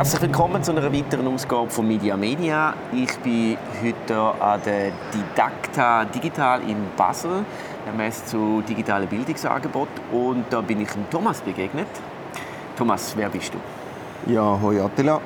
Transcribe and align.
Herzlich 0.00 0.22
willkommen 0.22 0.64
zu 0.64 0.72
einer 0.72 0.90
weiteren 0.90 1.26
Ausgabe 1.26 1.68
von 1.68 1.86
Media 1.86 2.16
Media. 2.16 2.72
Ich 2.90 3.18
bin 3.18 3.58
heute 3.84 4.18
an 4.42 4.58
der 4.64 4.92
Didakta 5.12 6.06
Digital 6.06 6.62
in 6.62 6.86
Basel, 6.96 7.44
der 7.84 7.92
Messe 7.92 8.24
zu 8.24 8.62
digitalen 8.66 9.06
Bildungsangeboten. 9.06 10.00
Und 10.10 10.46
da 10.48 10.62
bin 10.62 10.80
ich 10.80 10.88
Thomas 11.10 11.42
begegnet. 11.42 11.86
Thomas, 12.78 13.12
wer 13.14 13.28
bist 13.28 13.52
du? 13.52 14.32
Ja, 14.32 14.58
hoi 14.62 14.80
Attila. 14.80 15.20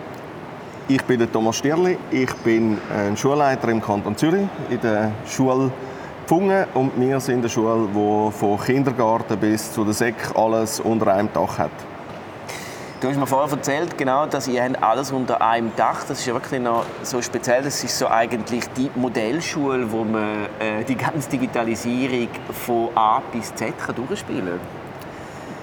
Ich 0.89 1.05
bin 1.05 1.21
der 1.21 1.31
Thomas 1.31 1.55
Stierli. 1.55 1.97
Ich 2.11 2.35
bin 2.39 2.77
ein 2.93 3.17
Schulleiter 3.17 3.69
im 3.69 3.81
Kanton 3.81 4.17
Zürich 4.17 4.49
in 4.71 4.81
der 4.81 5.13
Schule 5.25 5.71
Pfungen 6.27 6.67
und 6.75 6.99
wir 6.99 7.21
sind 7.21 7.39
eine 7.39 7.49
Schule, 7.49 7.87
die 7.95 8.33
von 8.33 8.59
Kindergarten 8.59 9.39
bis 9.39 9.73
zu 9.73 9.85
der 9.85 9.95
Sek 9.95 10.17
alles 10.35 10.81
unter 10.81 11.15
einem 11.15 11.33
Dach 11.33 11.59
hat. 11.59 11.94
Du 13.01 13.09
hast 13.09 13.19
mir 13.19 13.27
vorher 13.27 13.53
erzählt, 13.53 13.99
genau, 13.99 14.25
dass 14.25 14.49
ihr 14.49 14.63
alles 14.83 15.13
unter 15.13 15.43
einem 15.43 15.73
Dach. 15.77 16.05
Das 16.09 16.21
ist 16.21 16.27
ja 16.27 16.33
wirklich 16.33 16.61
noch 16.61 16.87
so 17.03 17.21
speziell. 17.21 17.63
Das 17.63 17.83
ist 17.85 17.99
so 17.99 18.09
eigentlich 18.09 18.65
die 18.77 18.91
Modellschule, 18.95 19.91
wo 19.91 20.05
man 20.05 20.47
äh, 20.59 20.85
die 20.89 20.95
ganze 20.95 21.29
Digitalisierung 21.29 22.29
von 22.53 22.89
A 22.95 23.21
bis 23.33 23.55
Z 23.55 23.75
kann 23.79 23.95
durchspielen 23.97 24.47
kann. 24.47 24.85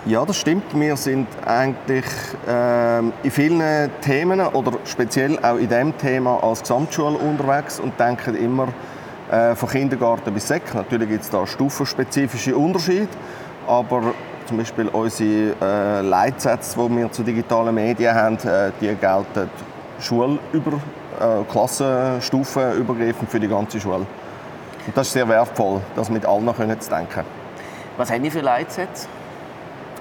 Ja, 0.05 0.25
das 0.25 0.37
stimmt. 0.37 0.63
Wir 0.73 0.97
sind 0.97 1.27
eigentlich 1.45 2.05
äh, 2.47 2.99
in 2.99 3.31
vielen 3.31 3.91
Themen 4.01 4.41
oder 4.41 4.73
speziell 4.85 5.37
auch 5.39 5.57
in 5.57 5.69
diesem 5.69 5.97
Thema 5.97 6.43
als 6.43 6.61
Gesamtschule 6.61 7.17
unterwegs 7.17 7.79
und 7.79 7.99
denken 7.99 8.35
immer 8.35 8.67
äh, 9.31 9.55
von 9.55 9.69
Kindergarten 9.69 10.33
bis 10.33 10.47
Sek. 10.47 10.73
Natürlich 10.73 11.07
gibt 11.07 11.23
es 11.23 11.29
da 11.29 11.47
stufenspezifische 11.47 12.57
Unterschiede, 12.57 13.09
aber 13.67 14.13
zum 14.45 14.57
Beispiel 14.57 14.87
unsere 14.87 15.55
äh, 15.61 16.01
Leitsätze, 16.01 16.77
die 16.79 16.97
wir 16.97 17.11
zu 17.11 17.23
digitalen 17.23 17.73
Medien 17.73 18.13
haben, 18.13 18.37
äh, 18.37 18.71
die 18.79 18.93
gelten 18.95 19.49
schulüber, 19.99 20.79
äh, 21.19 21.43
Klassenstufen 21.51 22.73
übergreifend 22.73 23.29
für 23.29 23.39
die 23.39 23.47
ganze 23.47 23.79
Schule. 23.79 24.05
Und 24.87 24.97
das 24.97 25.07
ist 25.07 25.13
sehr 25.13 25.27
wertvoll, 25.27 25.81
das 25.95 26.09
mit 26.09 26.25
allen 26.25 26.53
können 26.55 26.79
zu 26.79 26.89
denken. 26.89 27.23
Was 27.97 28.11
haben 28.11 28.23
die 28.23 28.31
für 28.31 28.41
Leitsätze? 28.41 29.07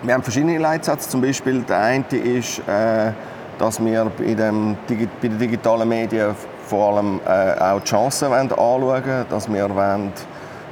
Wir 0.03 0.15
haben 0.15 0.23
verschiedene 0.23 0.57
Leitsätze. 0.59 1.09
Zum 1.11 1.21
Beispiel 1.21 1.61
der 1.63 1.79
eine 1.79 2.05
ist, 2.11 2.61
äh, 2.61 3.13
dass 3.59 3.85
wir 3.85 4.11
bei, 4.17 4.33
dem, 4.33 4.77
bei 4.89 5.29
den 5.29 5.39
digitalen 5.39 5.89
Medien 5.89 6.35
vor 6.67 6.97
allem 6.97 7.21
äh, 7.27 7.61
auch 7.61 7.81
die 7.81 7.91
Chancen 7.91 8.33
anschauen 8.33 8.83
wollen, 8.83 9.27
dass 9.29 9.53
wir 9.53 9.69
wollen, 9.69 10.13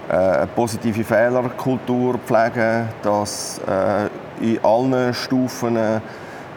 eine 0.09 0.47
positive 0.55 1.05
Fehlerkultur 1.05 2.19
pflegen, 2.19 2.89
dass 3.03 3.61
äh, 3.67 4.09
in 4.45 4.65
allen 4.65 5.13
Stufen 5.13 5.77
äh, 5.77 6.01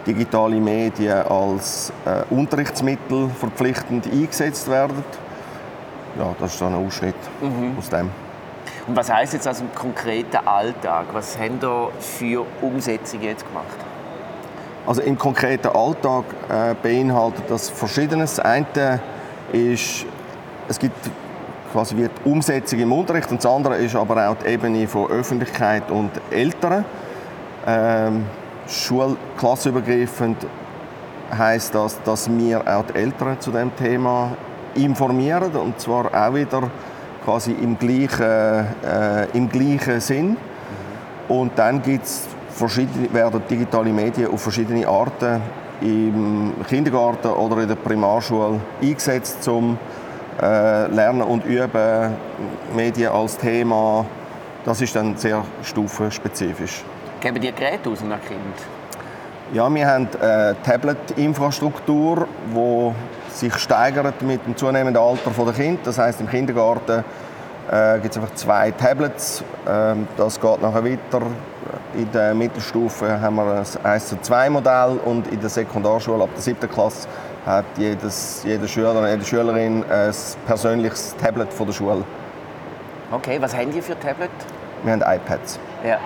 digitale 0.05 0.55
Medien 0.55 1.21
als 1.27 1.94
Unterrichtsmittel 2.31 3.29
verpflichtend 3.29 4.07
eingesetzt 4.07 4.67
werden. 4.67 5.03
Ja, 6.17 6.33
das 6.39 6.53
ist 6.53 6.59
so 6.59 6.66
ein 6.66 6.73
Ausschnitt 6.73 7.16
mhm. 7.39 7.77
aus 7.77 7.89
dem. 7.89 8.09
Und 8.88 8.95
was 8.95 9.11
heißt 9.11 9.33
jetzt 9.33 9.47
also 9.47 9.63
im 9.63 9.73
konkreten 9.75 10.38
Alltag? 10.45 11.05
Was 11.13 11.38
haben 11.38 11.59
da 11.59 11.89
für 11.99 12.45
Umsetzungen 12.61 13.23
jetzt 13.23 13.45
gemacht? 13.47 13.77
Also 14.85 15.02
im 15.02 15.17
konkreten 15.17 15.67
Alltag 15.67 16.25
äh, 16.49 16.73
beinhaltet 16.81 17.44
das 17.49 17.69
Verschiedenes. 17.69 18.35
Das 18.35 18.45
eine 18.45 18.99
ist, 19.52 20.05
es 20.67 20.79
gibt 20.79 21.09
quasi 21.72 21.95
wird 21.97 22.11
Umsetzung 22.25 22.80
im 22.80 22.91
Unterricht 22.91 23.31
und 23.31 23.44
das 23.44 23.52
andere 23.52 23.77
ist 23.77 23.95
aber 23.95 24.30
auch 24.30 24.36
die 24.36 24.47
Ebene 24.47 24.88
von 24.88 25.09
Öffentlichkeit 25.09 25.89
und 25.89 26.11
Eltern. 26.30 26.86
Ähm, 27.66 28.25
Schulklassenübergreifend 28.67 30.38
heißt 31.38 31.73
das, 31.73 32.02
dass 32.03 32.30
wir 32.30 32.61
auch 32.67 32.86
die 32.86 32.95
Eltern 32.95 33.39
zu 33.39 33.52
dem 33.52 33.75
Thema 33.75 34.31
informieren 34.75 35.51
und 35.53 35.79
zwar 35.79 36.06
auch 36.13 36.34
wieder 36.34 36.69
quasi 37.23 37.51
im 37.51 37.78
gleichen, 37.78 38.22
äh, 38.22 39.25
im 39.34 39.50
gleichen 39.50 40.00
Sinn. 40.00 40.38
Und 41.28 41.57
dann 41.57 41.81
gibt's 41.81 42.28
verschiedene, 42.50 43.13
werden 43.13 43.41
digitale 43.50 43.91
Medien 43.91 44.31
auf 44.31 44.41
verschiedene 44.41 44.88
Arten 44.88 45.41
im 45.81 46.53
Kindergarten 46.67 47.29
oder 47.29 47.62
in 47.62 47.67
der 47.67 47.75
Primarschule 47.75 48.59
eingesetzt, 48.81 49.47
um 49.47 49.78
Lernen 50.40 51.22
und 51.22 51.46
Üben, 51.46 52.16
Medien 52.75 53.12
als 53.12 53.38
Thema. 53.38 54.06
Das 54.66 54.81
ist 54.81 54.96
dann 54.96 55.18
sehr 55.18 55.44
stufenspezifisch. 55.64 56.84
Geben 57.19 57.42
die 57.42 57.52
Geräte 57.52 57.90
aus 57.90 58.02
einem 58.02 58.22
Kind? 58.22 58.56
Ja, 59.53 59.74
wir 59.74 59.88
haben 59.88 60.08
eine 60.22 60.56
Tablet-Infrastruktur, 60.64 62.28
die 62.56 62.91
sich 63.36 63.53
steigert 63.58 64.22
mit 64.22 64.46
dem 64.46 64.56
zunehmenden 64.56 65.02
Alter 65.02 65.31
der 65.31 65.53
Kinder. 65.53 65.81
Das 65.84 65.97
heißt, 65.97 66.22
im 66.22 66.30
Kindergarten 66.30 67.03
äh, 67.70 68.00
gibt 68.00 68.16
es 68.16 68.22
einfach 68.22 68.36
zwei 68.36 68.72
Tablets. 68.72 69.44
Ähm, 69.68 70.08
das 70.18 70.40
geht 70.40 70.62
nachher 70.62 70.84
weiter. 70.84 71.22
In 71.96 72.12
der 72.12 72.34
Mittelstufe 72.34 73.20
haben 73.20 73.36
wir 73.36 73.64
ein 73.84 73.86
1 73.86 74.08
zu 74.08 74.22
2 74.22 74.50
Modell 74.50 75.00
und 75.03 75.28
in 75.28 75.40
der 75.40 75.50
Sekundarschule 75.50 76.24
ab 76.24 76.30
der 76.34 76.41
7. 76.41 76.70
Klasse 76.70 77.08
hat 77.46 77.66
jedes, 77.78 78.44
jeder 78.46 78.68
Schüler 78.68 79.09
jede 79.09 79.25
Schülerin 79.25 79.84
ein 79.90 80.13
persönliches 80.46 81.16
Tablet 81.22 81.52
von 81.52 81.68
der 81.68 81.74
Schule. 81.74 82.03
Okay, 83.12 83.41
was 83.41 83.56
haben 83.56 83.72
die 83.72 83.81
für 83.81 84.00
Tablet? 84.00 84.29
Wir 84.84 84.94
haben 84.94 85.02
iPads. 85.02 85.59
Ja. 85.85 85.97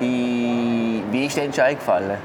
Wie 0.00 1.26
ist 1.26 1.36
der 1.36 1.44
Entscheid 1.44 1.78
gefallen? 1.78 2.16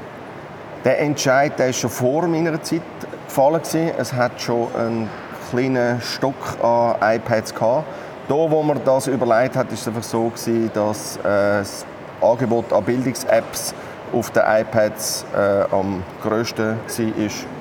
Der 0.85 1.01
Entscheid 1.01 1.57
der 1.59 1.69
ist 1.69 1.79
schon 1.79 1.89
vor 1.89 2.27
meiner 2.27 2.61
Zeit 2.61 2.81
gefallen. 3.27 3.61
Es 3.97 4.13
hat 4.13 4.39
schon 4.39 4.67
einen 4.75 5.09
kleinen 5.49 5.99
Stock 6.01 6.57
an 6.63 6.95
iPads 7.01 7.53
gehabt. 7.53 7.85
Da, 8.27 8.33
wo 8.33 8.63
man 8.63 8.79
das 8.83 9.07
überlegt 9.07 9.55
hat, 9.55 9.71
ist 9.71 9.81
es 9.81 9.87
einfach 9.87 10.03
so 10.03 10.29
gewesen, 10.29 10.71
dass 10.73 11.17
äh, 11.17 11.59
das 11.59 11.85
Angebot 12.21 12.73
an 12.73 12.83
Bildungs-Apps 12.83 13.75
auf 14.13 14.31
den 14.31 14.43
iPads 14.47 15.25
äh, 15.35 15.63
am 15.71 16.01
grössten 16.23 16.77
war. 16.87 17.54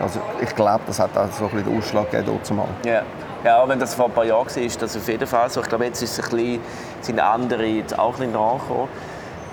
Also 0.00 0.20
ich 0.40 0.54
glaube, 0.54 0.80
das 0.86 0.98
hat 0.98 1.16
auch 1.16 1.30
so 1.30 1.44
ein 1.44 1.50
bisschen 1.50 1.66
den 1.66 1.78
Ausschlag 1.78 2.10
gegeben 2.10 2.40
zumal. 2.42 2.68
Ja. 2.84 3.02
ja, 3.44 3.68
wenn 3.68 3.78
das 3.78 3.94
vor 3.94 4.06
ein 4.06 4.12
paar 4.12 4.24
Jahren 4.24 4.46
war, 4.46 4.62
ist 4.62 4.80
das 4.80 4.96
auf 4.96 5.06
jeden 5.06 5.26
Fall 5.26 5.50
so. 5.50 5.60
Ich 5.60 5.68
glaube, 5.68 5.84
jetzt 5.84 6.02
ist 6.02 6.18
es 6.18 6.24
ein 6.24 6.36
bisschen, 6.36 6.60
sind 7.02 7.20
andere 7.20 7.66
jetzt 7.66 7.98
auch 7.98 8.14
ein 8.14 8.26
bisschen 8.26 8.32
nachgekommen. 8.32 8.88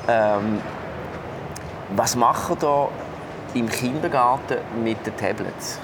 Ähm, 0.07 0.62
was 1.96 2.16
machen 2.16 2.57
da 2.59 2.88
im 3.53 3.69
Kindergarten 3.69 4.57
mit 4.84 5.06
den 5.06 5.16
Tablets? 5.18 5.80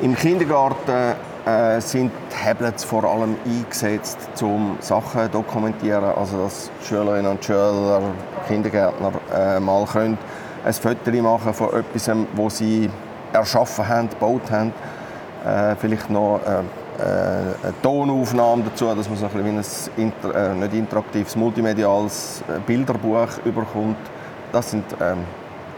Im 0.00 0.14
Kindergarten 0.14 1.14
äh, 1.46 1.80
sind 1.80 2.12
Tablets 2.30 2.84
vor 2.84 3.04
allem 3.04 3.36
eingesetzt, 3.44 4.18
um 4.42 4.76
Sachen 4.80 5.22
zu 5.22 5.28
dokumentieren. 5.28 6.04
Also 6.04 6.44
dass 6.44 6.70
Schülerinnen 6.86 7.30
und 7.30 7.44
Schüler, 7.44 8.00
Kindergärtner 8.48 9.12
äh, 9.34 9.60
mal 9.60 9.84
können 9.86 10.18
ein 10.64 10.72
Foto 10.72 11.10
machen 11.22 11.52
von 11.52 11.68
etwas, 11.74 12.10
was 12.34 12.58
sie 12.58 12.90
erschaffen 13.34 13.86
haben, 13.88 14.08
gebaut 14.08 14.50
haben. 14.50 14.72
Äh, 15.44 15.76
vielleicht 15.76 16.08
noch 16.08 16.40
äh, 16.46 16.60
äh, 16.98 17.02
eine 17.02 17.74
Tonaufnahme 17.82 18.64
dazu, 18.64 18.94
dass 18.94 19.08
man 19.08 19.18
so 19.18 19.26
ein, 19.26 19.58
ein 19.58 19.64
inter, 19.96 20.52
äh, 20.52 20.54
nicht 20.54 20.74
interaktives, 20.74 21.36
multimediales 21.36 22.42
äh, 22.48 22.60
Bilderbuch 22.60 23.28
überkommt. 23.44 23.96
Das 24.52 24.70
sind 24.70 24.84
ähm, 25.00 25.18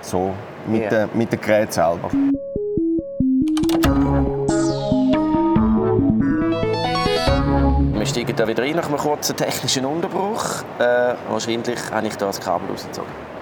so 0.03 0.33
mit, 0.67 0.83
yeah. 0.83 0.91
der, 0.91 1.09
mit 1.15 1.33
den 1.33 1.41
Geräten 1.41 1.72
selber. 1.72 2.11
Wir 7.94 8.06
steigen 8.06 8.37
da 8.37 8.47
wieder 8.47 8.62
rein 8.62 8.77
nach 8.77 8.87
einem 8.87 8.99
kurzen 8.99 9.37
technischen 9.37 9.87
Unterbruch. 9.87 10.62
Äh, 10.78 11.15
wahrscheinlich 11.31 11.78
habe 11.91 12.06
ich 12.06 12.17
da 12.17 12.26
das 12.26 12.41
Kabel 12.41 12.69
rausgezogen. 12.70 13.36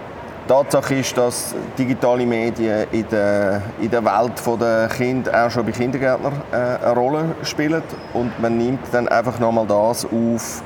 Tatsache 0.47 0.97
ist, 0.97 1.17
dass 1.17 1.55
digitale 1.79 2.27
Medien 2.27 2.87
in 2.93 3.09
der, 3.09 3.63
in 3.81 3.91
der 3.91 4.05
Welt 4.05 4.61
der 4.61 4.89
Kinder 4.89 5.47
auch 5.47 5.51
schon 5.51 5.65
bei 5.65 5.73
Kindergärtnern 5.73 6.35
äh, 6.53 6.85
eine 6.85 6.95
Rolle 6.95 7.25
spielen 7.45 7.83
und 8.13 8.39
man 8.41 8.59
nimmt 8.59 8.81
dann 8.93 9.09
einfach 9.09 9.39
nochmal 9.39 9.67
das 9.67 10.05
auf, 10.05 10.63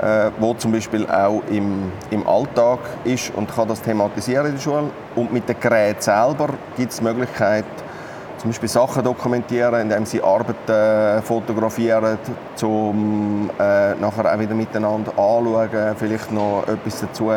äh, 0.00 0.30
wo 0.38 0.54
zum 0.54 0.72
Beispiel 0.72 1.06
auch 1.06 1.42
im, 1.50 1.92
im 2.10 2.26
Alltag 2.26 2.78
ist 3.04 3.30
und 3.36 3.54
kann 3.54 3.68
das 3.68 3.82
thematisieren 3.82 4.46
in 4.46 4.52
der 4.54 4.60
Schule. 4.60 4.84
Und 5.14 5.30
mit 5.30 5.46
den 5.46 5.60
Geräten 5.60 6.00
selber 6.00 6.48
gibt 6.78 6.90
es 6.90 6.98
die 6.98 7.04
Möglichkeit, 7.04 7.66
zum 8.38 8.48
Beispiel 8.48 8.70
Sachen 8.70 9.04
dokumentieren, 9.04 9.82
indem 9.82 10.06
sie 10.06 10.22
Arbeiten 10.22 11.22
fotografieren, 11.22 12.16
um 12.62 13.50
äh, 13.58 13.94
nachher 13.96 14.34
auch 14.34 14.38
wieder 14.38 14.54
miteinander 14.54 15.10
anschauen, 15.10 15.94
vielleicht 15.98 16.32
noch 16.32 16.64
etwas 16.66 17.02
dazu 17.02 17.32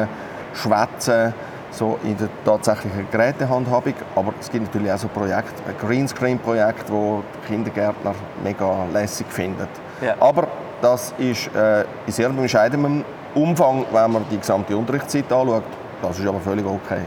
schwätzen 0.53 1.33
so 1.73 1.99
in 2.03 2.17
der 2.17 2.29
tatsächlichen 2.45 3.07
Gerätehandhabung. 3.11 3.93
Aber 4.15 4.33
es 4.39 4.49
gibt 4.49 4.65
natürlich 4.65 4.91
auch 4.91 4.97
so 4.97 5.07
Projekte, 5.07 5.73
Greenscreen-Projekte, 5.79 6.91
die 6.91 7.47
Kindergärtner 7.47 8.13
mega 8.43 8.85
lässig 8.93 9.27
finden. 9.29 9.67
Ja. 10.01 10.15
Aber 10.19 10.47
das 10.81 11.13
ist 11.17 11.53
äh, 11.55 11.81
in 12.05 12.13
sehr 12.13 12.29
bescheidenem 12.29 13.03
Umfang, 13.33 13.85
wenn 13.91 14.11
man 14.11 14.25
die 14.29 14.37
gesamte 14.37 14.75
Unterrichtszeit 14.77 15.31
anschaut. 15.31 15.63
Das 16.01 16.19
ist 16.19 16.27
aber 16.27 16.39
völlig 16.39 16.65
okay. 16.65 17.01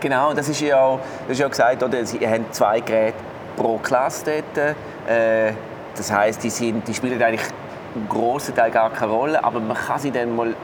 Genau, 0.00 0.32
das 0.32 0.48
ist 0.48 0.60
ja 0.60 0.80
auch, 0.80 0.98
das 1.28 1.32
ist 1.32 1.40
ja 1.40 1.48
gesagt, 1.48 1.82
oder? 1.82 2.04
Sie 2.04 2.26
haben 2.26 2.46
zwei 2.50 2.80
Geräte 2.80 3.18
pro 3.56 3.78
Klasse 3.78 4.42
dort. 4.56 4.76
Äh, 5.08 5.52
das 5.94 6.10
heißt, 6.10 6.42
die, 6.42 6.50
sind, 6.50 6.88
die 6.88 6.94
spielen 6.94 7.22
eigentlich 7.22 7.46
im 7.94 8.08
grossen 8.08 8.54
Teil 8.54 8.70
gar 8.70 8.90
keine 8.90 9.12
Rolle, 9.12 9.44
aber 9.44 9.60
man 9.60 9.76
kann 9.76 10.00
sie 10.00 10.10
dann 10.10 10.34
mal 10.34 10.54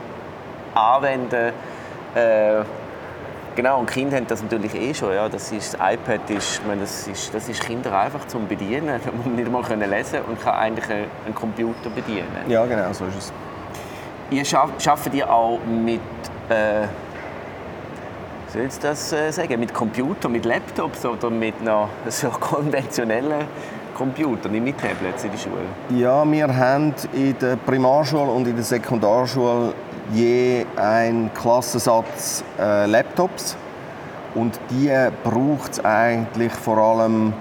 anwenden. 0.74 1.52
Äh, 2.14 2.62
genau, 3.58 3.80
und 3.80 3.90
Kinder 3.90 4.16
haben 4.16 4.26
das 4.28 4.40
natürlich 4.40 4.72
eh 4.72 4.94
schon. 4.94 5.12
Ja. 5.12 5.28
Das, 5.28 5.50
ist, 5.50 5.74
das 5.74 5.80
iPad 5.80 6.30
ist, 6.30 6.64
meine, 6.66 6.82
das, 6.82 7.08
ist, 7.08 7.34
das 7.34 7.48
ist 7.48 7.60
Kinder 7.60 7.92
einfach 7.98 8.24
zum 8.28 8.46
Bedienen. 8.46 9.00
Da 9.04 9.10
muss 9.10 9.24
man 9.26 9.34
nicht 9.34 9.50
mal 9.50 9.62
können 9.62 9.90
lesen 9.90 10.20
und 10.28 10.40
kann 10.40 10.54
eigentlich 10.54 10.88
einen, 10.88 11.34
Computer 11.34 11.90
bedienen. 11.90 12.28
Ja, 12.46 12.64
genau, 12.66 12.92
so 12.92 13.04
ist 13.06 13.18
es. 13.18 13.32
Ihr 14.30 14.44
arbeitet 14.58 15.14
ihr 15.14 15.28
auch 15.28 15.58
mit, 15.66 16.00
äh, 16.48 16.86
soll 18.48 18.62
ich 18.62 18.78
das 18.78 19.12
äh, 19.12 19.32
sagen, 19.32 19.58
mit 19.58 19.74
Computern, 19.74 20.32
mit 20.32 20.44
Laptops 20.44 21.04
oder 21.04 21.28
mit 21.28 21.54
einer 21.60 21.88
so 22.08 22.28
konventionellen 22.40 23.46
Computer, 23.96 24.48
nicht 24.48 24.62
mit 24.62 24.78
Tablets 24.78 25.24
in 25.24 25.32
der 25.32 25.38
Schule? 25.38 26.00
Ja, 26.00 26.30
wir 26.30 26.56
haben 26.56 26.94
in 27.12 27.36
der 27.38 27.56
Primarschule 27.56 28.30
und 28.30 28.46
in 28.46 28.54
der 28.54 28.64
Sekundarschule 28.64 29.74
je 30.12 30.66
einen 30.76 31.32
Klassensatz 31.34 32.44
äh, 32.58 32.86
Laptops. 32.86 33.56
Und 34.34 34.58
die 34.70 34.92
braucht 35.24 35.72
es 35.72 35.84
eigentlich 35.84 36.52
vor 36.52 36.78
allem 36.78 37.32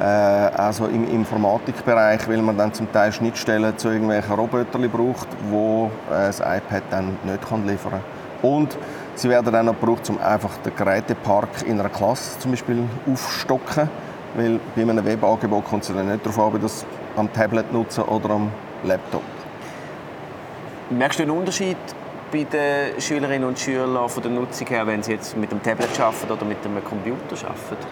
äh, 0.00 0.04
also 0.04 0.86
im 0.86 1.08
Informatikbereich, 1.10 2.28
weil 2.28 2.42
man 2.42 2.56
dann 2.56 2.72
zum 2.72 2.90
Teil 2.92 3.12
Schnittstellen 3.12 3.76
zu 3.76 3.88
irgendwelchen 3.88 4.34
Robotern 4.34 4.88
braucht, 4.90 5.28
wo 5.50 5.90
äh, 6.10 6.26
das 6.26 6.40
iPad 6.40 6.82
dann 6.90 7.18
nicht 7.24 7.48
kann 7.48 7.66
liefern 7.66 7.92
kann. 7.92 8.50
Und 8.50 8.78
sie 9.16 9.28
werden 9.28 9.52
dann 9.52 9.68
auch 9.68 9.78
gebraucht, 9.78 10.08
um 10.08 10.18
einfach 10.20 10.56
den 10.58 10.74
Gerätepark 10.76 11.66
in 11.66 11.80
einer 11.80 11.88
Klasse 11.88 12.38
zum 12.38 12.52
Beispiel 12.52 12.84
aufstocken 13.12 13.88
weil 14.34 14.60
bei 14.74 14.82
einem 14.82 15.04
Webangebot 15.04 15.64
kommt 15.64 15.82
es 15.82 15.88
dann 15.88 16.08
nicht 16.08 16.24
darauf 16.24 16.38
an, 16.38 16.54
ob 16.54 16.62
das 16.62 16.84
am 17.16 17.32
Tablet 17.32 17.72
nutzen 17.72 18.04
oder 18.04 18.30
am 18.30 18.50
Laptop. 18.84 19.22
Merkst 20.90 21.18
du 21.18 21.22
einen 21.24 21.32
Unterschied 21.32 21.76
bei 22.30 22.44
den 22.44 23.00
Schülerinnen 23.00 23.48
und 23.48 23.58
Schülern 23.58 24.08
von 24.08 24.22
der 24.22 24.32
Nutzung 24.32 24.66
her, 24.66 24.86
wenn 24.86 25.02
sie 25.02 25.12
jetzt 25.12 25.36
mit 25.36 25.50
dem 25.50 25.62
Tablet 25.62 25.88
arbeiten 26.00 26.30
oder 26.30 26.44
mit 26.44 26.58
einem 26.64 26.84
Computer 26.84 27.36
arbeiten? 27.46 27.86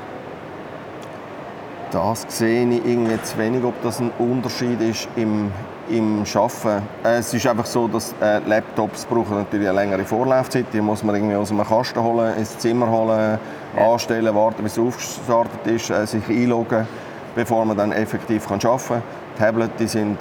Das 1.91 2.27
sehe 2.29 2.69
ich 2.69 2.85
irgendwie 2.85 3.21
zu 3.23 3.39
wenig, 3.39 3.65
ob 3.65 3.81
das 3.83 4.01
ein 4.01 4.11
Unterschied 4.19 4.81
ist 4.81 5.09
im, 5.17 5.53
im 5.89 6.25
Arbeiten. 6.35 6.83
Es 7.05 7.33
ist 7.33 7.47
einfach 7.47 7.65
so, 7.65 7.87
dass 7.89 8.15
äh, 8.21 8.41
Laptops 8.41 9.05
brauchen 9.05 9.37
natürlich 9.37 9.69
eine 9.69 9.79
längere 9.79 10.05
Vorlaufzeit. 10.05 10.67
Die 10.73 10.81
muss 10.81 11.03
man 11.05 11.15
irgendwie 11.15 11.37
aus 11.37 11.51
einem 11.51 11.65
Kasten 11.65 12.03
holen, 12.03 12.37
ins 12.37 12.59
Zimmer 12.59 12.91
holen, 12.91 13.39
ja. 13.77 13.93
anstellen, 13.93 14.35
warten, 14.35 14.63
bis 14.65 14.73
es 14.73 14.79
aufgestartet 14.79 15.67
ist, 15.67 15.91
äh, 15.91 16.07
sich 16.07 16.29
einloggen, 16.29 16.87
bevor 17.35 17.65
man 17.65 17.77
dann 17.77 17.93
effektiv 17.93 18.49
kann 18.49 18.61
arbeiten 18.65 18.89
kann. 18.89 19.03
Tablets 19.39 19.73
die 19.79 19.87
sind 19.87 20.19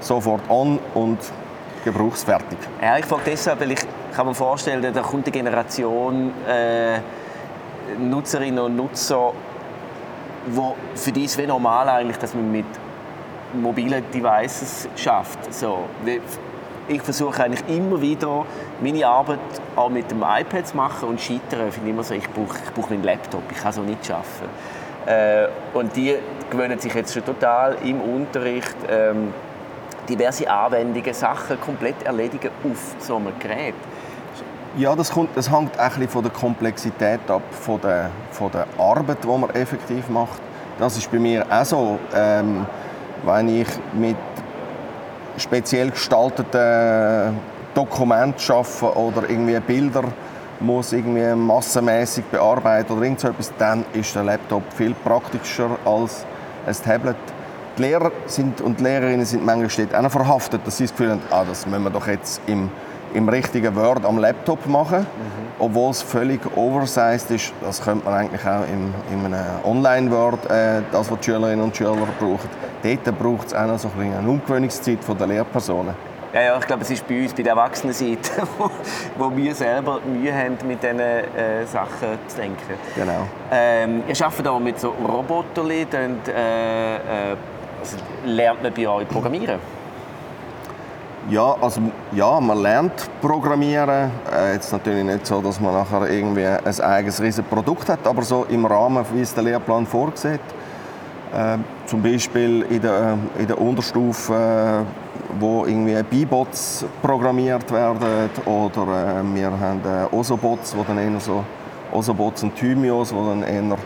sofort 0.00 0.42
on 0.50 0.78
und 0.92 1.18
gebrauchsfertig. 1.84 2.58
Ja, 2.82 2.98
ich 2.98 3.04
frage 3.04 3.22
deshalb, 3.26 3.60
weil 3.60 3.72
ich 3.72 3.80
kann 4.14 4.26
mir 4.26 4.34
vorstellen, 4.34 4.82
da 4.92 5.02
kommt 5.02 5.26
eine 5.26 5.32
Generation 5.32 6.32
äh, 6.48 6.98
Nutzerinnen 7.98 8.58
und 8.58 8.76
Nutzer, 8.76 9.32
wo 10.46 10.76
für 10.94 11.12
die 11.12 11.24
ist 11.24 11.38
es 11.38 11.46
normal 11.46 11.88
eigentlich, 11.88 12.18
dass 12.18 12.34
man 12.34 12.50
mit 12.50 12.66
mobilen 13.52 14.02
Devices 14.12 14.88
schafft. 14.96 15.52
So, 15.52 15.84
ich 16.88 17.02
versuche 17.02 17.42
eigentlich 17.42 17.64
immer 17.68 18.00
wieder 18.00 18.44
meine 18.80 19.06
Arbeit 19.06 19.38
auch 19.76 19.88
mit 19.88 20.10
dem 20.10 20.22
iPad 20.22 20.66
zu 20.66 20.76
machen 20.76 21.08
und 21.08 21.20
scheitere. 21.20 21.68
Ich 21.68 21.88
immer 21.88 22.02
so, 22.02 22.14
ich 22.14 22.28
brauche, 22.30 22.58
ich 22.64 22.72
brauche 22.72 22.90
meinen 22.90 23.04
Laptop, 23.04 23.42
ich 23.50 23.58
kann 23.58 23.72
so 23.72 23.82
nicht 23.82 24.10
arbeiten. 24.10 24.26
Äh, 25.06 25.48
und 25.76 25.94
die 25.96 26.14
gewöhnen 26.50 26.78
sich 26.78 26.94
jetzt 26.94 27.12
schon 27.12 27.24
total 27.24 27.76
im 27.84 28.00
Unterricht 28.00 28.76
ähm, 28.88 29.32
diverse 30.08 30.48
Anwendungen, 30.50 31.14
Sachen 31.14 31.60
komplett 31.60 32.02
erledigen 32.04 32.50
auf 32.64 32.94
so 32.98 33.16
einem 33.16 33.38
Gerät. 33.38 33.74
Ja, 34.76 34.96
das, 34.96 35.12
kommt, 35.12 35.36
das 35.36 35.50
hängt 35.50 35.78
ein 35.78 36.08
von 36.08 36.22
der 36.22 36.32
Komplexität 36.32 37.20
ab, 37.28 37.42
von 37.52 37.80
der, 37.80 38.10
von 38.32 38.50
der 38.50 38.66
Arbeit, 38.78 39.18
die 39.22 39.28
man 39.28 39.50
effektiv 39.50 40.08
macht. 40.08 40.40
Das 40.78 40.96
ist 40.96 41.10
bei 41.10 41.18
mir 41.18 41.46
auch 41.48 41.64
so. 41.64 41.98
Ähm, 42.14 42.66
wenn 43.24 43.48
ich 43.48 43.68
mit 43.92 44.16
speziell 45.36 45.90
gestalteten 45.90 47.38
Dokumenten 47.74 48.52
arbeite 48.52 48.98
oder 48.98 49.30
irgendwie 49.30 49.58
Bilder 49.60 50.04
muss 50.60 50.92
irgendwie 50.92 51.34
massenmäßig 51.34 52.24
bearbeiten 52.26 52.92
oder 52.92 53.02
irgend 53.02 53.20
so 53.20 53.28
etwas, 53.28 53.52
dann 53.58 53.84
ist 53.92 54.14
der 54.14 54.24
Laptop 54.24 54.62
viel 54.72 54.94
praktischer 54.94 55.70
als 55.84 56.24
ein 56.66 56.74
Tablet. 56.84 57.16
Die 57.76 57.82
Lehrer 57.82 58.12
sind 58.26 58.60
und 58.60 58.80
die 58.80 58.84
Lehrerinnen 58.84 59.26
sind 59.26 59.44
manchmal 59.44 59.88
auch 59.96 60.02
noch 60.02 60.10
verhaftet, 60.10 60.60
dass 60.64 60.76
sie 60.76 60.84
das 60.84 60.92
Gefühl 60.92 61.10
haben, 61.10 61.22
ah, 61.30 61.44
das 61.44 61.66
müssen 61.66 61.82
wir 61.82 61.90
doch 61.90 62.06
jetzt 62.06 62.40
im, 62.46 62.70
im 63.14 63.28
richtigen 63.28 63.74
Word 63.74 64.04
am 64.04 64.18
Laptop 64.18 64.66
machen, 64.66 65.00
mhm. 65.00 65.06
obwohl 65.58 65.90
es 65.90 66.02
völlig 66.02 66.40
oversized 66.56 67.30
ist. 67.30 67.52
Das 67.60 67.82
könnte 67.82 68.04
man 68.04 68.14
eigentlich 68.14 68.46
auch 68.46 68.62
in, 68.62 68.94
in 69.12 69.24
einem 69.26 69.44
Online-Word, 69.64 70.50
äh, 70.50 70.82
das, 70.92 71.10
was 71.10 71.18
die 71.18 71.24
Schülerinnen 71.24 71.64
und 71.64 71.76
Schüler 71.76 71.96
brauchen. 72.18 72.48
Dort 72.82 73.18
braucht 73.18 73.46
es 73.48 73.54
auch 73.54 73.66
noch 73.66 73.78
so 73.78 73.90
ein 73.98 74.12
eine 74.12 74.28
Umgewöhnungszeit 74.28 74.98
der 75.18 75.26
Lehrpersonen. 75.26 75.94
Ja, 76.34 76.42
ja, 76.42 76.58
ich 76.58 76.66
glaube, 76.66 76.82
es 76.82 76.90
ist 76.90 77.06
bei 77.06 77.22
uns, 77.22 77.32
bei 77.32 77.44
der 77.44 77.52
Erwachsenenseite, 77.52 78.42
wo, 78.58 78.68
wo 79.16 79.36
wir 79.36 79.54
selber 79.54 80.00
Mühe 80.00 80.34
haben, 80.34 80.58
mit 80.66 80.82
diesen 80.82 80.98
äh, 80.98 81.64
Sachen 81.64 82.18
zu 82.26 82.36
denken. 82.36 82.74
Genau. 82.96 83.28
Ähm, 83.52 84.02
ihr 84.08 84.20
arbeitet 84.20 84.48
auch 84.48 84.58
mit 84.58 84.80
so 84.80 84.90
Robotern, 84.90 85.64
und, 85.64 86.28
äh, 86.28 86.96
äh, 86.96 87.36
lernt 88.24 88.62
man 88.62 88.72
bei 88.72 88.88
euch 88.88 89.08
Programmieren? 89.08 89.58
Ja, 91.30 91.56
also, 91.60 91.80
ja, 92.12 92.38
man 92.38 92.60
lernt 92.60 93.08
Programmieren. 93.22 94.10
Äh, 94.30 94.54
jetzt 94.54 94.70
natürlich 94.72 95.04
nicht 95.04 95.26
so, 95.26 95.40
dass 95.40 95.58
man 95.58 95.72
nachher 95.72 96.06
irgendwie 96.10 96.44
ein 96.44 96.80
eigenes 96.80 97.20
riesiges 97.20 97.48
Produkt 97.48 97.88
hat, 97.88 98.06
aber 98.06 98.22
so 98.22 98.44
im 98.50 98.66
Rahmen, 98.66 99.04
wie 99.14 99.22
es 99.22 99.32
der 99.32 99.44
Lehrplan 99.44 99.86
vorsieht. 99.86 100.40
Äh, 101.34 101.58
zum 101.86 102.02
Beispiel 102.02 102.62
in 102.68 102.82
der, 102.82 103.16
äh, 103.38 103.40
in 103.40 103.46
der 103.46 103.58
Unterstufe, 103.58 104.34
äh, 104.34 105.40
wo 105.40 105.64
irgendwie 105.64 106.00
B-Bots 106.02 106.84
programmiert 107.02 107.72
werden 107.72 108.30
oder 108.44 109.20
äh, 109.20 109.34
wir 109.34 109.50
haben 109.50 109.80
äh, 109.80 110.14
Ozobots, 110.14 110.76
wo 110.76 110.82
dann 110.82 110.98
eher 110.98 111.18
so 111.18 111.42
Ozobots 111.90 112.42
und 112.42 112.54
Thymios, 112.54 113.14
wo 113.14 113.26
dann 113.28 113.42
eher 113.42 113.76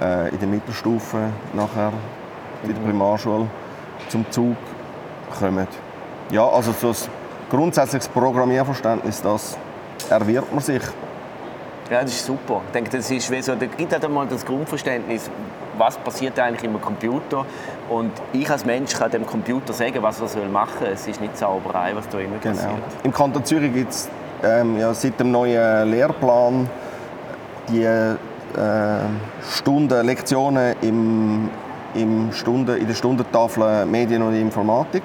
äh, 0.00 0.30
in 0.30 0.38
der 0.38 0.48
Mittelstufe 0.48 1.18
nachher 1.52 1.92
in 2.62 2.74
der 2.74 2.80
Primarschule 2.80 3.46
zum 4.08 4.24
Zug 4.30 4.56
kommen. 5.38 5.66
Ja, 6.30 6.46
also 6.48 6.72
so 6.72 6.88
ein 6.88 6.94
grundsätzliches 7.50 8.08
Programmierverständnis, 8.08 9.22
das 9.22 9.56
erwirbt 10.08 10.52
man 10.52 10.62
sich. 10.62 10.82
Ja, 11.90 12.02
das 12.02 12.12
ist 12.12 12.26
super. 12.26 12.60
Ich 12.66 12.72
denke, 12.72 12.90
das 12.96 13.10
ist 13.10 13.30
wie 13.30 13.42
so, 13.42 13.54
da 13.56 13.66
gibt 13.66 13.92
halt 13.92 14.04
einmal 14.04 14.26
das 14.26 14.46
Grundverständnis, 14.46 15.28
was 15.76 15.96
passiert 15.98 16.38
eigentlich 16.38 16.62
im 16.62 16.80
Computer. 16.80 17.44
Und 17.88 18.12
ich 18.32 18.48
als 18.48 18.64
Mensch 18.64 18.94
kann 18.94 19.10
dem 19.10 19.26
Computer 19.26 19.72
sagen, 19.72 20.00
was 20.00 20.20
er 20.20 20.48
machen 20.48 20.70
soll. 20.78 20.88
Es 20.90 21.08
ist 21.08 21.20
nicht 21.20 21.36
Zauberei, 21.36 21.92
was 21.96 22.08
da 22.08 22.18
immer 22.18 22.38
genau. 22.38 22.54
passiert. 22.54 22.82
Im 23.02 23.12
Kanton 23.12 23.44
Zürich 23.44 23.74
gibt 23.74 23.90
es 23.90 24.08
ähm, 24.44 24.78
ja, 24.78 24.94
seit 24.94 25.18
dem 25.18 25.32
neuen 25.32 25.90
Lehrplan 25.90 26.70
die 27.68 27.82
äh, 27.82 28.16
Stunden, 29.50 30.06
Lektionen 30.06 30.76
im 30.82 31.50
im 31.94 32.32
Stunde, 32.32 32.76
in 32.76 32.86
der 32.86 32.94
Stundentafel 32.94 33.86
Medien 33.86 34.22
und 34.22 34.34
Informatik. 34.34 35.02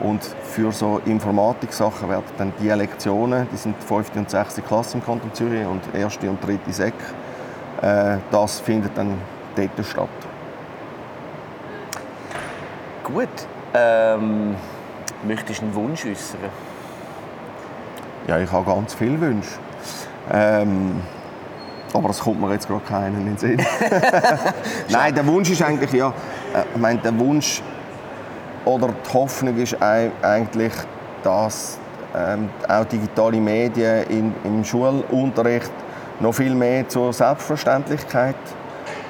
Und 0.00 0.24
für 0.24 0.72
so 0.72 1.00
Informatik-Sachen 1.04 2.08
werden 2.08 2.24
dann 2.38 2.52
die 2.58 2.68
Lektionen, 2.68 3.46
die 3.52 3.56
sind 3.56 3.76
5. 3.82 4.16
und 4.16 4.30
6. 4.30 4.62
Klasse 4.66 4.96
im 4.96 5.04
Kanton 5.04 5.32
Zürich 5.34 5.66
und 5.66 5.82
1. 5.94 6.18
und 6.22 6.38
3. 6.42 6.58
Sek, 6.72 6.94
äh, 7.82 8.16
das 8.30 8.60
findet 8.60 8.96
dann 8.96 9.18
dort 9.54 9.86
statt. 9.86 10.08
Gut. 13.04 13.28
Ähm, 13.74 14.56
möchtest 15.26 15.60
du 15.60 15.64
einen 15.66 15.74
Wunsch 15.74 16.06
äußern? 16.06 16.40
Ja, 18.26 18.38
ich 18.38 18.50
habe 18.50 18.64
ganz 18.64 18.94
viele 18.94 19.20
Wünsche. 19.20 19.50
Ähm, 20.32 21.02
aber 21.92 22.10
es 22.10 22.20
kommt 22.20 22.40
mir 22.40 22.52
jetzt 22.52 22.68
gerade 22.68 22.84
keinen 22.84 23.20
in 23.20 23.26
den 23.26 23.38
Sinn. 23.38 23.62
Nein, 24.88 25.14
der 25.14 25.26
Wunsch 25.26 25.50
ist 25.50 25.62
eigentlich, 25.62 25.92
ja, 25.92 26.08
äh, 26.08 26.62
ich 26.74 26.80
meine, 26.80 26.98
der 27.00 27.18
Wunsch 27.18 27.62
oder 28.64 28.88
die 28.88 29.14
Hoffnung 29.14 29.56
ist 29.56 29.76
eigentlich, 29.80 30.72
dass 31.22 31.78
ähm, 32.16 32.48
auch 32.68 32.84
digitale 32.84 33.38
Medien 33.38 34.04
in, 34.08 34.34
im 34.44 34.64
Schulunterricht 34.64 35.72
noch 36.20 36.34
viel 36.34 36.54
mehr 36.54 36.88
zur 36.88 37.12
Selbstverständlichkeit 37.12 38.36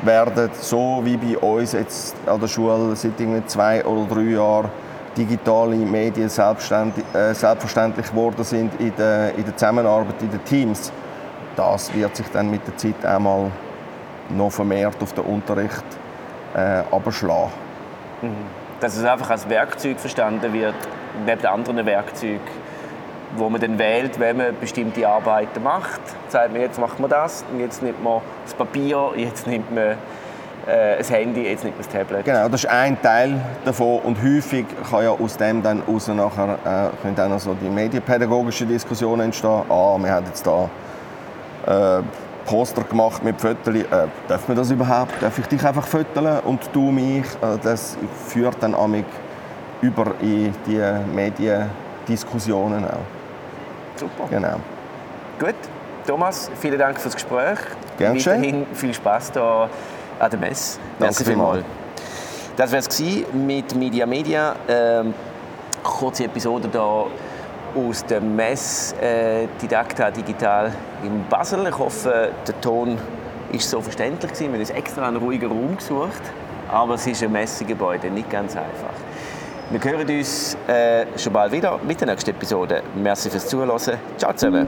werden, 0.03 0.51
so 0.61 1.01
wie 1.05 1.17
bei 1.17 1.37
uns 1.39 1.73
jetzt 1.73 2.15
an 2.27 2.41
der 2.41 2.47
Schule 2.47 2.95
seit 2.95 3.13
zwei 3.47 3.85
oder 3.85 4.15
drei 4.15 4.23
Jahren 4.23 4.71
digitale 5.17 5.77
Medien 5.77 6.29
selbstverständlich, 6.29 7.05
äh, 7.15 7.35
selbstverständlich 7.35 8.09
geworden 8.11 8.45
sind 8.45 8.81
in 8.81 8.93
der, 8.97 9.35
in 9.35 9.45
der 9.45 9.57
Zusammenarbeit 9.57 10.23
in 10.23 10.31
den 10.31 10.45
Teams 10.45 10.93
das 11.61 11.95
wird 11.95 12.17
sich 12.17 12.27
dann 12.33 12.51
mit 12.51 12.67
der 12.67 12.77
Zeit 12.79 13.05
einmal 13.05 13.51
noch 14.31 14.51
vermehrt 14.51 14.97
auf 15.03 15.13
den 15.13 15.25
Unterricht 15.25 15.85
äh, 16.55 16.83
abschlagen. 16.91 17.51
Mhm. 18.23 18.31
Dass 18.81 18.97
es 18.97 19.05
einfach 19.05 19.29
als 19.29 19.49
Werkzeug 19.49 20.01
verstanden 20.01 20.53
wird, 20.55 20.75
neben 21.27 21.47
anderen 21.47 21.85
Werkzeugen, 21.85 22.41
wo 23.37 23.51
man 23.51 23.61
dann 23.61 23.79
wählt, 23.79 24.19
wenn 24.19 24.39
man 24.39 24.59
bestimmte 24.59 25.07
Arbeiten 25.07 25.63
macht. 25.63 26.01
Sagt 26.29 26.53
man, 26.53 26.63
jetzt 26.63 26.81
macht 26.81 26.99
man 26.99 27.11
das, 27.11 27.45
jetzt 27.59 27.83
nimmt 27.83 28.03
man 28.03 28.23
das 28.45 28.55
Papier, 28.55 29.11
jetzt 29.17 29.47
nimmt 29.47 29.71
man 29.75 29.99
äh, 30.67 30.97
ein 30.99 31.05
Handy, 31.05 31.43
jetzt 31.43 31.65
nimmt 31.65 31.77
man 31.77 31.85
das 31.85 31.93
Tablet. 31.93 32.25
Genau, 32.25 32.49
das 32.49 32.65
ist 32.65 32.71
ein 32.71 33.01
Teil 33.03 33.39
davon 33.67 34.01
und 34.01 34.17
häufig 34.23 34.65
kann 34.89 35.05
ja 35.05 35.11
aus 35.11 35.37
dem 35.37 35.63
dann 35.63 35.83
raus 35.87 36.09
nachher 36.09 36.55
äh, 36.65 37.03
können 37.03 37.17
dann 37.17 37.33
also 37.33 37.55
die 37.55 37.69
medienpädagogische 37.69 38.65
Diskussion 38.65 39.21
entstehen. 39.21 39.63
Ah, 39.69 39.99
wir 39.99 40.11
haben 40.11 40.27
jetzt 40.27 40.47
da 40.47 40.71
äh, 41.67 42.03
Poster 42.47 42.83
gemacht 42.83 43.23
mit 43.23 43.41
Fotos. 43.41 43.75
Äh, 43.75 43.85
darf 44.29 44.49
man 44.49 44.57
das 44.57 44.71
überhaupt? 44.71 45.13
Darf 45.21 45.39
ich 45.39 45.47
dich 45.47 45.65
einfach 45.65 45.87
fotografieren 45.87 46.45
und 46.45 46.61
du 46.73 46.91
mich? 46.91 47.25
Äh, 47.25 47.59
das 47.63 47.97
führt 48.29 48.57
dann 48.61 48.75
amig 48.75 49.05
über 49.81 50.15
in 50.21 50.55
die 50.67 50.83
Mediendiskussionen 51.15 52.85
auch. 52.85 52.99
Super. 53.97 54.27
Genau. 54.31 54.57
Gut, 55.39 55.55
Thomas, 56.07 56.51
vielen 56.61 56.79
Dank 56.79 57.01
fürs 57.01 57.15
Gespräch. 57.15 57.59
Gerne 57.99 58.19
Weiterhin 58.19 58.67
viel 58.75 58.95
Spaß 58.95 59.33
hier 59.33 59.69
an 60.19 60.31
der 60.31 60.39
Messe. 60.39 60.79
Danke 60.99 61.25
vielmals. 61.25 61.65
Das 62.57 62.73
war 62.73 62.79
es 62.79 63.03
mit 63.33 63.75
Media 63.75 64.07
Media. 64.07 64.55
Ähm, 64.69 65.15
kurze 65.83 66.25
Episode 66.25 66.69
hier 66.71 67.07
aus 67.75 68.05
der 68.05 68.21
Messe 68.21 68.95
äh, 69.01 69.49
Didakta 69.61 70.11
Digital 70.11 70.73
in 71.05 71.25
Basel. 71.29 71.67
Ich 71.69 71.79
hoffe, 71.79 72.31
der 72.47 72.61
Ton 72.61 72.99
ist 73.53 73.69
so 73.69 73.81
verständlich 73.81 74.33
gewesen. 74.33 74.47
Wir 74.49 74.53
haben 74.55 74.61
uns 74.61 74.71
extra 74.71 75.07
einen 75.09 75.17
ruhigen 75.17 75.49
Raum 75.49 75.77
gesucht, 75.77 76.23
aber 76.71 76.95
es 76.95 77.07
ist 77.07 77.23
ein 77.23 77.33
Messegebäude, 77.33 78.11
nicht 78.11 78.31
ganz 78.31 78.57
einfach. 78.57 78.95
Wir 79.71 79.85
hören 79.85 80.09
uns 80.09 80.57
äh, 80.67 81.07
schon 81.17 81.33
bald 81.33 81.53
wieder 81.53 81.79
mit 81.87 82.01
der 82.01 82.09
nächsten 82.09 82.31
Episode. 82.31 82.83
Merci 82.95 83.31
fürs 83.31 83.47
Zuhören. 83.47 83.79
Ciao 84.17 84.33
zusammen. 84.33 84.67